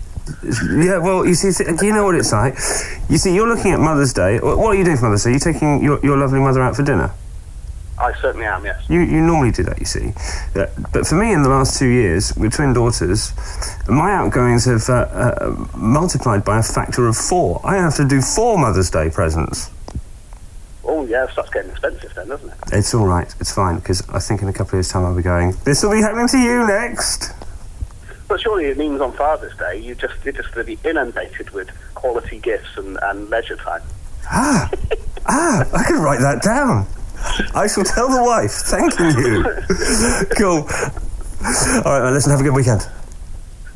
Yeah, 0.84 0.98
well, 0.98 1.24
you 1.24 1.34
see, 1.34 1.64
do 1.64 1.86
you 1.86 1.92
know 1.92 2.04
what 2.04 2.14
it's 2.14 2.32
like? 2.32 2.54
You 3.08 3.16
see, 3.16 3.34
you're 3.34 3.48
looking 3.48 3.72
at 3.72 3.80
Mother's 3.80 4.12
Day. 4.12 4.38
What 4.38 4.58
are 4.58 4.74
you 4.74 4.84
doing 4.84 4.96
for 4.96 5.04
Mother's 5.04 5.24
Day? 5.24 5.30
Are 5.30 5.32
you 5.32 5.38
taking 5.38 5.82
your, 5.82 5.98
your 6.04 6.18
lovely 6.18 6.40
mother 6.40 6.60
out 6.60 6.76
for 6.76 6.82
dinner? 6.82 7.12
I 7.98 8.12
certainly 8.20 8.46
am, 8.46 8.64
yes. 8.64 8.84
You, 8.88 9.00
you 9.00 9.20
normally 9.20 9.50
do 9.50 9.64
that, 9.64 9.78
you 9.80 9.86
see. 9.86 10.12
Uh, 10.54 10.66
but 10.92 11.06
for 11.06 11.16
me, 11.16 11.32
in 11.32 11.42
the 11.42 11.48
last 11.48 11.78
two 11.78 11.88
years, 11.88 12.34
with 12.36 12.52
twin 12.52 12.72
daughters, 12.72 13.32
my 13.88 14.12
outgoings 14.12 14.64
have 14.66 14.88
uh, 14.88 14.92
uh, 14.92 15.66
multiplied 15.76 16.44
by 16.44 16.58
a 16.58 16.62
factor 16.62 17.08
of 17.08 17.16
four. 17.16 17.60
I 17.64 17.76
have 17.76 17.96
to 17.96 18.04
do 18.04 18.20
four 18.20 18.56
Mother's 18.56 18.90
Day 18.90 19.10
presents. 19.10 19.70
Oh, 20.84 21.04
yeah, 21.06 21.24
it 21.24 21.30
starts 21.32 21.50
getting 21.50 21.70
expensive 21.70 22.14
then, 22.14 22.28
doesn't 22.28 22.48
it? 22.48 22.56
It's 22.72 22.94
all 22.94 23.06
right. 23.06 23.32
It's 23.40 23.52
fine 23.52 23.76
because 23.76 24.08
I 24.10 24.20
think 24.20 24.42
in 24.42 24.48
a 24.48 24.52
couple 24.52 24.70
of 24.70 24.74
years' 24.74 24.90
time 24.90 25.04
I'll 25.04 25.16
be 25.16 25.22
going. 25.22 25.54
This 25.64 25.82
will 25.82 25.90
be 25.90 26.00
happening 26.00 26.28
to 26.28 26.38
you 26.38 26.66
next. 26.66 27.32
But 28.28 28.40
surely 28.40 28.66
it 28.66 28.78
means 28.78 29.00
on 29.00 29.12
Father's 29.12 29.56
Day 29.56 29.80
you 29.80 29.94
just 29.94 30.14
you're 30.24 30.34
just 30.34 30.52
going 30.52 30.66
to 30.66 30.76
be 30.76 30.88
inundated 30.88 31.50
with 31.50 31.70
quality 31.94 32.38
gifts 32.38 32.76
and, 32.76 32.98
and 33.02 33.28
leisure 33.28 33.56
time. 33.56 33.82
Ah, 34.30 34.70
ah! 35.26 35.66
I 35.74 35.84
can 35.84 36.00
write 36.00 36.20
that 36.20 36.42
down. 36.42 36.86
I 37.54 37.66
shall 37.66 37.84
tell 37.84 38.08
the 38.08 38.22
wife. 38.22 38.52
Thanking 38.52 39.10
you. 39.18 39.44
cool. 40.36 40.66
All 41.84 41.92
right, 41.92 42.02
man, 42.04 42.14
listen. 42.14 42.30
Have 42.30 42.40
a 42.40 42.44
good 42.44 42.54
weekend. 42.54 42.82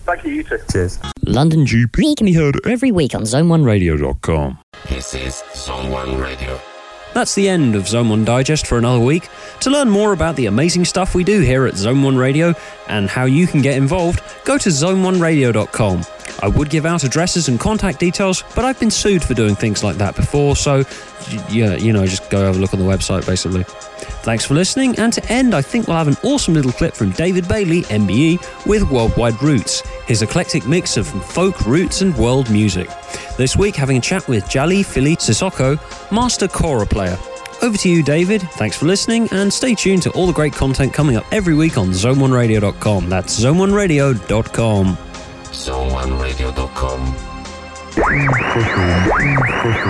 Thank 0.04 0.25
you, 0.25 0.32
you 0.32 0.42
too. 0.42 0.59
Cheers. 0.71 0.99
London 1.25 1.64
GP 1.64 2.16
can 2.16 2.26
be 2.26 2.32
heard 2.32 2.59
every 2.66 2.90
week 2.90 3.14
on 3.14 3.23
zone1radio.com. 3.23 4.59
This 4.88 5.14
is 5.14 5.42
Zone 5.54 5.90
1 5.90 6.18
Radio. 6.18 6.61
That's 7.14 7.35
the 7.35 7.49
end 7.49 7.76
of 7.76 7.87
Zone 7.87 8.09
1 8.09 8.25
Digest 8.25 8.66
for 8.66 8.78
another 8.78 8.99
week. 8.99 9.28
To 9.61 9.71
learn 9.71 9.88
more 9.90 10.12
about 10.12 10.35
the 10.35 10.47
amazing 10.47 10.85
stuff 10.87 11.14
we 11.14 11.23
do 11.25 11.40
here 11.40 11.66
at 11.66 11.76
Zone 11.76 12.02
1 12.02 12.16
Radio 12.16 12.54
and 12.88 13.09
how 13.09 13.26
you 13.26 13.47
can 13.47 13.62
get 13.62 13.76
involved, 13.76 14.23
go 14.44 14.59
to 14.59 14.71
zone1radio.com. 14.71 16.04
I 16.43 16.49
would 16.49 16.71
give 16.71 16.85
out 16.85 17.05
addresses 17.05 17.49
and 17.49 17.59
contact 17.59 18.01
details, 18.01 18.43
but 18.55 18.65
I've 18.65 18.79
been 18.79 18.91
sued 18.91 19.23
for 19.23 19.33
doing 19.33 19.55
things 19.55 19.85
like 19.85 19.97
that 19.97 20.17
before, 20.17 20.57
so 20.57 20.85
yeah, 21.49 21.77
you 21.77 21.93
know, 21.93 22.05
just 22.05 22.29
go 22.31 22.45
have 22.45 22.57
a 22.57 22.59
look 22.59 22.75
on 22.75 22.81
the 22.81 22.85
website 22.85 23.25
basically. 23.27 23.65
Thanks 24.25 24.45
for 24.45 24.55
listening, 24.55 24.99
and 24.99 25.13
to 25.13 25.25
end, 25.33 25.55
I 25.55 25.63
think 25.63 25.87
we'll 25.87 25.97
have 25.97 26.09
an 26.09 26.17
awesome 26.25 26.55
little 26.55 26.73
clip 26.73 26.95
from 26.95 27.11
David 27.11 27.47
Bailey, 27.49 27.83
MBE, 27.83 28.67
with 28.67 28.83
Worldwide 28.91 29.41
Roots, 29.43 29.83
his 30.07 30.23
eclectic 30.23 30.67
mix 30.67 30.97
of 30.97 31.07
folk, 31.07 31.65
roots, 31.65 32.01
and 32.01 32.17
world 32.17 32.51
music. 32.51 32.89
This 33.37 33.57
week, 33.57 33.77
having 33.77 33.97
a 33.97 34.01
chat 34.01 34.27
with 34.29 34.49
Jali 34.49 34.83
Philly 34.83 35.17
Sissoko, 35.17 35.79
master 36.11 36.49
kora 36.49 36.87
player. 36.87 37.17
Over 37.63 37.77
to 37.79 37.89
you, 37.89 38.03
David. 38.03 38.43
Thanks 38.43 38.77
for 38.77 38.87
listening, 38.87 39.29
and 39.31 39.53
stay 39.53 39.77
tuned 39.77 40.03
to 40.03 40.11
all 40.11 40.27
the 40.27 40.33
great 40.33 40.53
content 40.53 40.93
coming 40.93 41.17
up 41.17 41.25
every 41.31 41.55
week 41.55 41.79
on 41.79 41.91
zone1radio.com. 41.91 43.09
That's 43.09 43.39
zone1radio.com. 43.39 45.12
Zone1radio.com. 45.52 47.32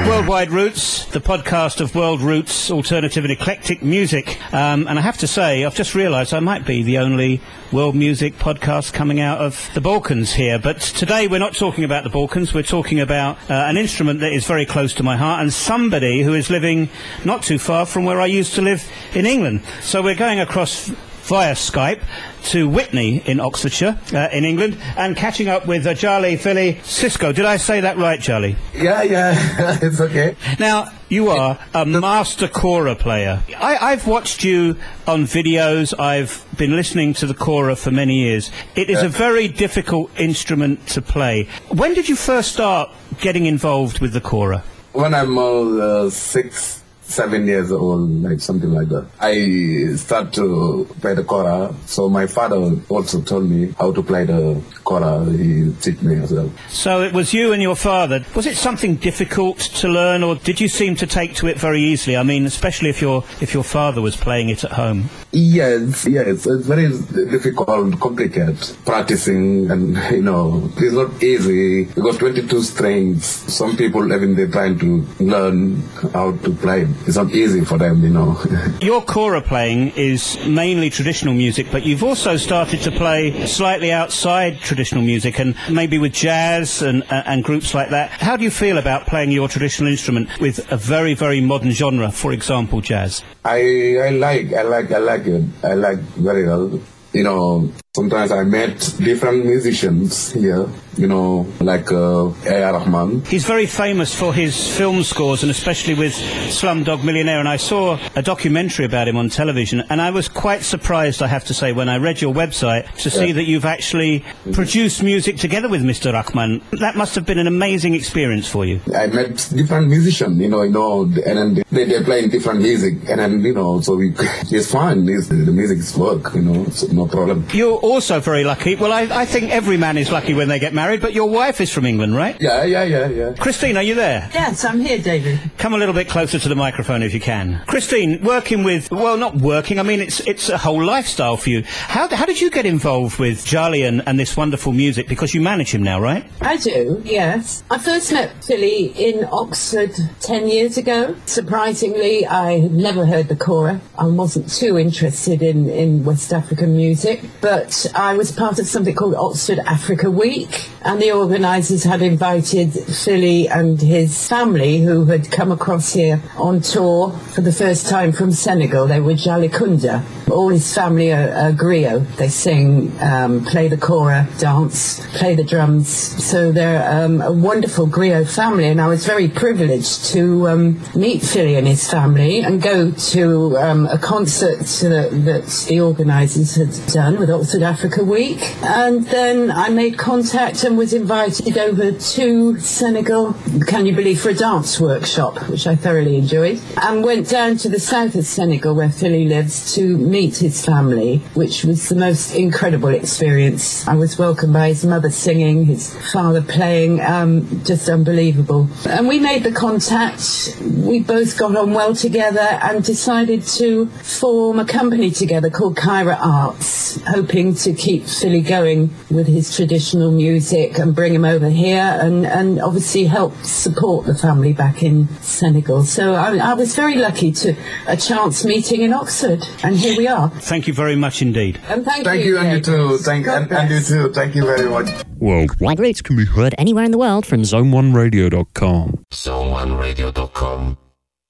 Worldwide 0.08 0.50
Roots, 0.50 1.06
the 1.06 1.20
podcast 1.20 1.80
of 1.80 1.94
World 1.94 2.20
Roots, 2.20 2.68
alternative 2.68 3.24
and 3.24 3.32
eclectic 3.32 3.80
music. 3.80 4.40
Um, 4.52 4.88
and 4.88 4.98
I 4.98 5.02
have 5.02 5.18
to 5.18 5.28
say, 5.28 5.64
I've 5.64 5.76
just 5.76 5.94
realised 5.94 6.34
I 6.34 6.40
might 6.40 6.66
be 6.66 6.82
the 6.82 6.98
only 6.98 7.40
world 7.70 7.94
music 7.94 8.34
podcast 8.38 8.92
coming 8.92 9.20
out 9.20 9.38
of 9.38 9.70
the 9.74 9.80
Balkans 9.80 10.32
here. 10.32 10.58
But 10.58 10.80
today 10.80 11.28
we're 11.28 11.38
not 11.38 11.54
talking 11.54 11.84
about 11.84 12.02
the 12.02 12.10
Balkans, 12.10 12.52
we're 12.52 12.64
talking 12.64 12.98
about 12.98 13.38
uh, 13.48 13.54
an 13.54 13.76
instrument 13.76 14.18
that 14.18 14.32
is 14.32 14.46
very 14.46 14.66
close 14.66 14.92
to 14.94 15.04
my 15.04 15.16
heart 15.16 15.40
and 15.40 15.52
somebody 15.52 16.22
who 16.22 16.34
is 16.34 16.50
living 16.50 16.88
not 17.24 17.44
too 17.44 17.58
far 17.58 17.86
from 17.86 18.04
where 18.04 18.20
I 18.20 18.26
used 18.26 18.56
to 18.56 18.62
live 18.62 18.84
in 19.14 19.26
England. 19.26 19.62
So 19.80 20.02
we're 20.02 20.16
going 20.16 20.40
across 20.40 20.90
via 21.22 21.54
Skype 21.54 22.02
to 22.44 22.68
Witney 22.68 23.22
in 23.26 23.40
Oxfordshire, 23.40 23.98
uh, 24.12 24.28
in 24.32 24.44
England, 24.44 24.76
and 24.96 25.16
catching 25.16 25.48
up 25.48 25.66
with 25.66 25.86
uh, 25.86 25.94
Jali 25.94 26.36
Philly 26.36 26.74
Sissoko. 26.82 27.34
Did 27.34 27.44
I 27.44 27.56
say 27.56 27.80
that 27.80 27.96
right, 27.96 28.20
Jali? 28.20 28.56
Yeah, 28.74 29.02
yeah, 29.02 29.78
it's 29.82 30.00
okay. 30.00 30.36
Now, 30.58 30.92
you 31.08 31.28
are 31.28 31.58
a 31.74 31.86
master 31.86 32.48
kora 32.48 32.96
player. 32.96 33.42
I, 33.58 33.92
I've 33.92 34.06
watched 34.06 34.44
you 34.44 34.76
on 35.06 35.24
videos. 35.24 35.98
I've 35.98 36.44
been 36.56 36.74
listening 36.74 37.14
to 37.14 37.26
the 37.26 37.34
kora 37.34 37.76
for 37.76 37.90
many 37.90 38.16
years. 38.16 38.50
It 38.74 38.90
is 38.90 39.02
a 39.02 39.08
very 39.08 39.46
difficult 39.46 40.10
instrument 40.18 40.86
to 40.88 41.02
play. 41.02 41.48
When 41.68 41.94
did 41.94 42.08
you 42.08 42.16
first 42.16 42.52
start 42.52 42.90
getting 43.20 43.46
involved 43.46 44.00
with 44.00 44.12
the 44.12 44.20
kora? 44.20 44.64
When 44.92 45.14
I'm 45.14 45.38
uh, 45.38 46.10
six, 46.10 46.81
seven 47.12 47.46
years 47.46 47.70
old, 47.70 48.22
like 48.22 48.40
something 48.40 48.72
like 48.72 48.88
that, 48.88 49.06
I 49.20 49.94
start 49.96 50.32
to 50.34 50.88
play 51.00 51.14
the 51.14 51.24
kora. 51.24 51.74
So 51.86 52.08
my 52.08 52.26
father 52.26 52.76
also 52.88 53.20
told 53.20 53.48
me 53.48 53.74
how 53.78 53.92
to 53.92 54.02
play 54.02 54.24
the 54.24 54.60
kora. 54.84 55.24
He 55.30 55.72
teach 55.80 56.00
me 56.02 56.16
as 56.16 56.32
well. 56.32 56.50
So 56.68 57.02
it 57.02 57.12
was 57.12 57.32
you 57.34 57.52
and 57.52 57.62
your 57.62 57.76
father. 57.76 58.24
Was 58.34 58.46
it 58.46 58.56
something 58.56 58.96
difficult 58.96 59.58
to 59.58 59.88
learn, 59.88 60.22
or 60.22 60.36
did 60.36 60.60
you 60.60 60.68
seem 60.68 60.96
to 60.96 61.06
take 61.06 61.34
to 61.36 61.46
it 61.46 61.58
very 61.58 61.80
easily? 61.80 62.16
I 62.16 62.22
mean, 62.22 62.46
especially 62.46 62.90
if 62.90 63.00
your 63.00 63.24
if 63.40 63.54
your 63.54 63.64
father 63.64 64.00
was 64.00 64.16
playing 64.16 64.48
it 64.48 64.64
at 64.64 64.72
home. 64.72 65.08
Yes, 65.32 66.06
yes, 66.06 66.46
it's 66.46 66.66
very 66.66 66.88
difficult, 67.30 67.98
complicated 67.98 68.58
practicing, 68.84 69.70
and 69.70 69.96
you 70.10 70.22
know, 70.22 70.70
it's 70.76 70.92
not 70.92 71.22
easy 71.22 71.84
because 71.86 72.18
22 72.18 72.62
strings. 72.62 73.24
Some 73.24 73.76
people 73.76 74.12
even 74.12 74.34
they're 74.34 74.48
trying 74.48 74.78
to 74.80 75.06
learn 75.20 75.80
how 76.12 76.32
to 76.32 76.52
play. 76.52 76.86
It's 77.06 77.16
not 77.16 77.30
easy 77.32 77.64
for 77.64 77.78
them, 77.78 78.02
you 78.02 78.10
know. 78.10 78.38
Your 78.82 79.00
kora 79.00 79.40
playing 79.40 79.92
is 79.96 80.38
mainly 80.46 80.90
traditional 80.90 81.32
music, 81.32 81.68
but 81.72 81.86
you've 81.86 82.04
also 82.04 82.36
started 82.36 82.82
to 82.82 82.90
play 82.90 83.46
slightly 83.46 83.90
outside 83.90 84.60
traditional 84.60 85.02
music, 85.02 85.38
and 85.40 85.56
maybe 85.70 85.96
with 85.96 86.12
jazz 86.12 86.82
and 86.82 87.04
uh, 87.04 87.22
and 87.24 87.42
groups 87.42 87.72
like 87.72 87.88
that. 87.88 88.10
How 88.10 88.36
do 88.36 88.44
you 88.44 88.50
feel 88.50 88.76
about 88.76 89.06
playing 89.06 89.30
your 89.30 89.48
traditional 89.48 89.90
instrument 89.90 90.28
with 90.40 90.70
a 90.70 90.76
very 90.76 91.14
very 91.14 91.40
modern 91.40 91.70
genre, 91.70 92.10
for 92.10 92.32
example, 92.32 92.82
jazz? 92.82 93.22
I 93.44 93.98
I 93.98 94.10
like 94.10 94.52
I 94.52 94.62
like 94.62 94.92
I 94.92 94.98
like 94.98 95.26
it. 95.26 95.44
I 95.64 95.74
like 95.74 95.98
very 96.14 96.46
well. 96.46 96.80
You 97.12 97.24
know, 97.24 97.72
sometimes 97.94 98.32
I 98.32 98.42
met 98.44 98.78
different 99.00 99.44
musicians 99.44 100.32
here. 100.32 100.66
You 100.98 101.06
know, 101.06 101.46
like 101.60 101.90
uh, 101.90 102.30
A.R. 102.44 102.74
Rahman. 102.74 103.24
He's 103.24 103.46
very 103.46 103.64
famous 103.64 104.14
for 104.14 104.34
his 104.34 104.76
film 104.76 105.02
scores, 105.02 105.42
and 105.42 105.50
especially 105.50 105.94
with 105.94 106.12
Slumdog 106.12 107.02
Millionaire. 107.02 107.38
And 107.38 107.48
I 107.48 107.56
saw 107.56 107.98
a 108.14 108.20
documentary 108.20 108.84
about 108.84 109.08
him 109.08 109.16
on 109.16 109.30
television, 109.30 109.82
and 109.88 110.02
I 110.02 110.10
was 110.10 110.28
quite 110.28 110.62
surprised, 110.62 111.22
I 111.22 111.28
have 111.28 111.46
to 111.46 111.54
say, 111.54 111.72
when 111.72 111.88
I 111.88 111.96
read 111.96 112.20
your 112.20 112.34
website 112.34 112.94
to 112.96 113.10
see 113.10 113.32
that 113.32 113.44
you've 113.44 113.64
actually 113.64 114.22
produced 114.52 115.02
music 115.02 115.38
together 115.38 115.66
with 115.66 115.82
Mr. 115.82 116.12
Rahman. 116.12 116.60
That 116.72 116.94
must 116.94 117.14
have 117.14 117.24
been 117.24 117.38
an 117.38 117.46
amazing 117.46 117.94
experience 117.94 118.46
for 118.46 118.66
you. 118.66 118.78
I 118.94 119.06
met 119.06 119.48
different 119.54 119.88
musicians, 119.88 120.38
you 120.38 120.50
know, 120.50 120.60
you 120.60 120.72
know, 120.72 121.04
and 121.04 121.38
then 121.38 121.62
they 121.70 121.86
they 121.86 122.02
playing 122.04 122.28
different 122.28 122.60
music, 122.60 123.08
and 123.08 123.18
then 123.18 123.42
you 123.42 123.54
know, 123.54 123.80
so 123.80 123.96
we, 123.96 124.12
it's 124.18 124.70
fine. 124.70 125.08
It's, 125.08 125.28
the 125.28 125.36
music 125.36 125.78
is 125.78 125.96
work, 125.96 126.34
you 126.34 126.42
know, 126.42 126.66
so 126.66 126.86
no 126.88 127.06
problem. 127.06 127.46
You're 127.54 127.81
also 127.82 128.20
very 128.20 128.44
lucky. 128.44 128.76
Well, 128.76 128.92
I, 128.92 129.02
I 129.02 129.26
think 129.26 129.50
every 129.50 129.76
man 129.76 129.98
is 129.98 130.10
lucky 130.10 130.34
when 130.34 130.48
they 130.48 130.58
get 130.58 130.72
married, 130.72 131.00
but 131.00 131.12
your 131.12 131.28
wife 131.28 131.60
is 131.60 131.72
from 131.72 131.84
England, 131.84 132.16
right? 132.16 132.40
Yeah, 132.40 132.64
yeah, 132.64 132.84
yeah, 132.84 133.08
yeah. 133.08 133.32
Christine, 133.38 133.76
are 133.76 133.82
you 133.82 133.94
there? 133.94 134.30
Yes, 134.32 134.64
I'm 134.64 134.80
here, 134.80 134.98
David. 134.98 135.38
Come 135.58 135.74
a 135.74 135.76
little 135.76 135.94
bit 135.94 136.08
closer 136.08 136.38
to 136.38 136.48
the 136.48 136.54
microphone 136.54 137.02
if 137.02 137.12
you 137.12 137.20
can. 137.20 137.62
Christine, 137.66 138.22
working 138.22 138.62
with, 138.62 138.90
well, 138.90 139.16
not 139.16 139.36
working, 139.36 139.78
I 139.78 139.82
mean, 139.82 140.00
it's 140.00 140.20
it's 140.20 140.48
a 140.48 140.58
whole 140.58 140.82
lifestyle 140.82 141.36
for 141.36 141.50
you. 141.50 141.62
How, 141.64 142.08
how 142.08 142.24
did 142.24 142.40
you 142.40 142.50
get 142.50 142.66
involved 142.66 143.18
with 143.18 143.44
Jali 143.44 143.82
and, 143.82 144.06
and 144.06 144.18
this 144.18 144.36
wonderful 144.36 144.72
music? 144.72 145.08
Because 145.08 145.34
you 145.34 145.40
manage 145.40 145.74
him 145.74 145.82
now, 145.82 146.00
right? 146.00 146.24
I 146.40 146.56
do, 146.56 147.02
yes. 147.04 147.64
I 147.70 147.78
first 147.78 148.12
met 148.12 148.44
Philly 148.44 148.86
in 148.96 149.26
Oxford 149.32 149.92
10 150.20 150.48
years 150.48 150.78
ago. 150.78 151.16
Surprisingly, 151.26 152.26
I 152.26 152.60
had 152.60 152.72
never 152.72 153.04
heard 153.06 153.28
the 153.28 153.36
Kora. 153.36 153.80
I 153.98 154.06
wasn't 154.06 154.48
too 154.50 154.78
interested 154.78 155.42
in, 155.42 155.68
in 155.68 156.04
West 156.04 156.32
African 156.32 156.76
music, 156.76 157.22
but 157.40 157.71
I 157.94 158.14
was 158.16 158.30
part 158.32 158.58
of 158.58 158.66
something 158.66 158.94
called 158.94 159.14
Oxford 159.14 159.58
Africa 159.60 160.10
Week, 160.10 160.70
and 160.82 161.00
the 161.00 161.12
organisers 161.12 161.84
had 161.84 162.02
invited 162.02 162.72
Philly 162.72 163.48
and 163.48 163.80
his 163.80 164.28
family, 164.28 164.80
who 164.80 165.06
had 165.06 165.30
come 165.30 165.50
across 165.52 165.92
here 165.92 166.20
on 166.36 166.60
tour 166.60 167.12
for 167.34 167.40
the 167.40 167.52
first 167.52 167.88
time 167.88 168.12
from 168.12 168.30
Senegal. 168.32 168.86
They 168.86 169.00
were 169.00 169.14
Jalikunda. 169.14 170.04
All 170.30 170.48
his 170.48 170.74
family 170.74 171.12
are, 171.12 171.30
are 171.30 171.52
griot. 171.52 172.16
They 172.16 172.28
sing, 172.28 172.92
um, 173.00 173.44
play 173.44 173.68
the 173.68 173.76
kora, 173.76 174.28
dance, 174.38 175.04
play 175.16 175.34
the 175.34 175.44
drums. 175.44 175.88
So 175.88 176.52
they're 176.52 177.04
um, 177.04 177.20
a 177.20 177.32
wonderful 177.32 177.86
griot 177.86 178.34
family, 178.34 178.68
and 178.68 178.80
I 178.80 178.88
was 178.88 179.06
very 179.06 179.28
privileged 179.28 180.06
to 180.12 180.48
um, 180.48 180.80
meet 180.94 181.22
Philly 181.22 181.56
and 181.56 181.66
his 181.66 181.90
family 181.90 182.40
and 182.40 182.60
go 182.60 182.90
to 182.90 183.56
um, 183.58 183.86
a 183.86 183.98
concert 183.98 184.60
that, 184.88 185.10
that 185.24 185.66
the 185.68 185.80
organisers 185.80 186.54
had 186.54 186.92
done 186.92 187.18
with 187.18 187.30
Oxford 187.30 187.61
Africa 187.62 188.04
Week. 188.04 188.40
And 188.62 189.04
then 189.06 189.50
I 189.50 189.68
made 189.68 189.98
contact 189.98 190.64
and 190.64 190.76
was 190.76 190.92
invited 190.92 191.56
over 191.58 191.92
to 191.92 192.58
Senegal, 192.58 193.34
can 193.66 193.86
you 193.86 193.94
believe, 193.94 194.20
for 194.20 194.30
a 194.30 194.34
dance 194.34 194.80
workshop, 194.80 195.48
which 195.48 195.66
I 195.66 195.76
thoroughly 195.76 196.16
enjoyed, 196.16 196.60
and 196.82 197.04
went 197.04 197.28
down 197.28 197.56
to 197.58 197.68
the 197.68 197.80
south 197.80 198.14
of 198.14 198.26
Senegal 198.26 198.74
where 198.74 198.90
Philly 198.90 199.26
lives 199.26 199.74
to 199.74 199.96
meet 199.96 200.38
his 200.38 200.64
family, 200.64 201.18
which 201.34 201.64
was 201.64 201.88
the 201.88 201.96
most 201.96 202.34
incredible 202.34 202.88
experience. 202.88 203.86
I 203.86 203.94
was 203.94 204.18
welcomed 204.18 204.52
by 204.52 204.68
his 204.68 204.84
mother 204.84 205.10
singing, 205.10 205.66
his 205.66 205.94
father 206.12 206.42
playing, 206.42 207.00
um, 207.00 207.62
just 207.64 207.88
unbelievable. 207.88 208.68
And 208.88 209.08
we 209.08 209.18
made 209.18 209.44
the 209.44 209.52
contact. 209.52 210.56
We 210.60 211.00
both 211.00 211.38
got 211.38 211.56
on 211.56 211.72
well 211.72 211.94
together 211.94 212.40
and 212.40 212.84
decided 212.84 213.42
to 213.58 213.86
form 213.86 214.58
a 214.58 214.64
company 214.64 215.10
together 215.10 215.50
called 215.50 215.76
Kyra 215.76 216.18
Arts, 216.20 217.00
hoping 217.06 217.51
to 217.54 217.72
keep 217.72 218.04
Philly 218.04 218.40
going 218.40 218.90
with 219.10 219.26
his 219.26 219.54
traditional 219.54 220.10
music 220.10 220.78
and 220.78 220.94
bring 220.94 221.14
him 221.14 221.24
over 221.24 221.48
here 221.48 221.98
and, 222.00 222.26
and 222.26 222.60
obviously 222.60 223.04
help 223.04 223.34
support 223.42 224.06
the 224.06 224.14
family 224.14 224.52
back 224.52 224.82
in 224.82 225.08
Senegal. 225.20 225.84
So 225.84 226.14
I, 226.14 226.36
I 226.36 226.54
was 226.54 226.74
very 226.74 226.96
lucky 226.96 227.32
to 227.32 227.54
a 227.86 227.96
chance 227.96 228.44
meeting 228.44 228.82
in 228.82 228.92
Oxford, 228.92 229.42
and 229.62 229.76
here 229.76 229.96
we 229.96 230.08
are. 230.08 230.30
Thank 230.30 230.66
you 230.66 230.74
very 230.74 230.96
much 230.96 231.22
indeed. 231.22 231.60
And 231.68 231.84
thank, 231.84 232.04
Thank 232.04 232.24
you, 232.24 232.38
and 232.38 232.52
you 232.52 232.60
too. 232.60 232.98
Thank 232.98 233.26
God 233.26 233.42
and, 233.42 233.52
and 233.52 233.70
you 233.70 233.80
too. 233.80 234.12
Thank 234.12 234.34
you 234.34 234.44
very 234.44 234.68
much. 234.68 234.88
Worldwide 235.18 235.78
Roots 235.78 236.02
can 236.02 236.16
be 236.16 236.24
heard 236.26 236.54
anywhere 236.58 236.84
in 236.84 236.90
the 236.90 236.98
world 236.98 237.24
from 237.26 237.42
zone1radio.com. 237.42 239.04
zone1radio.com 239.10 240.78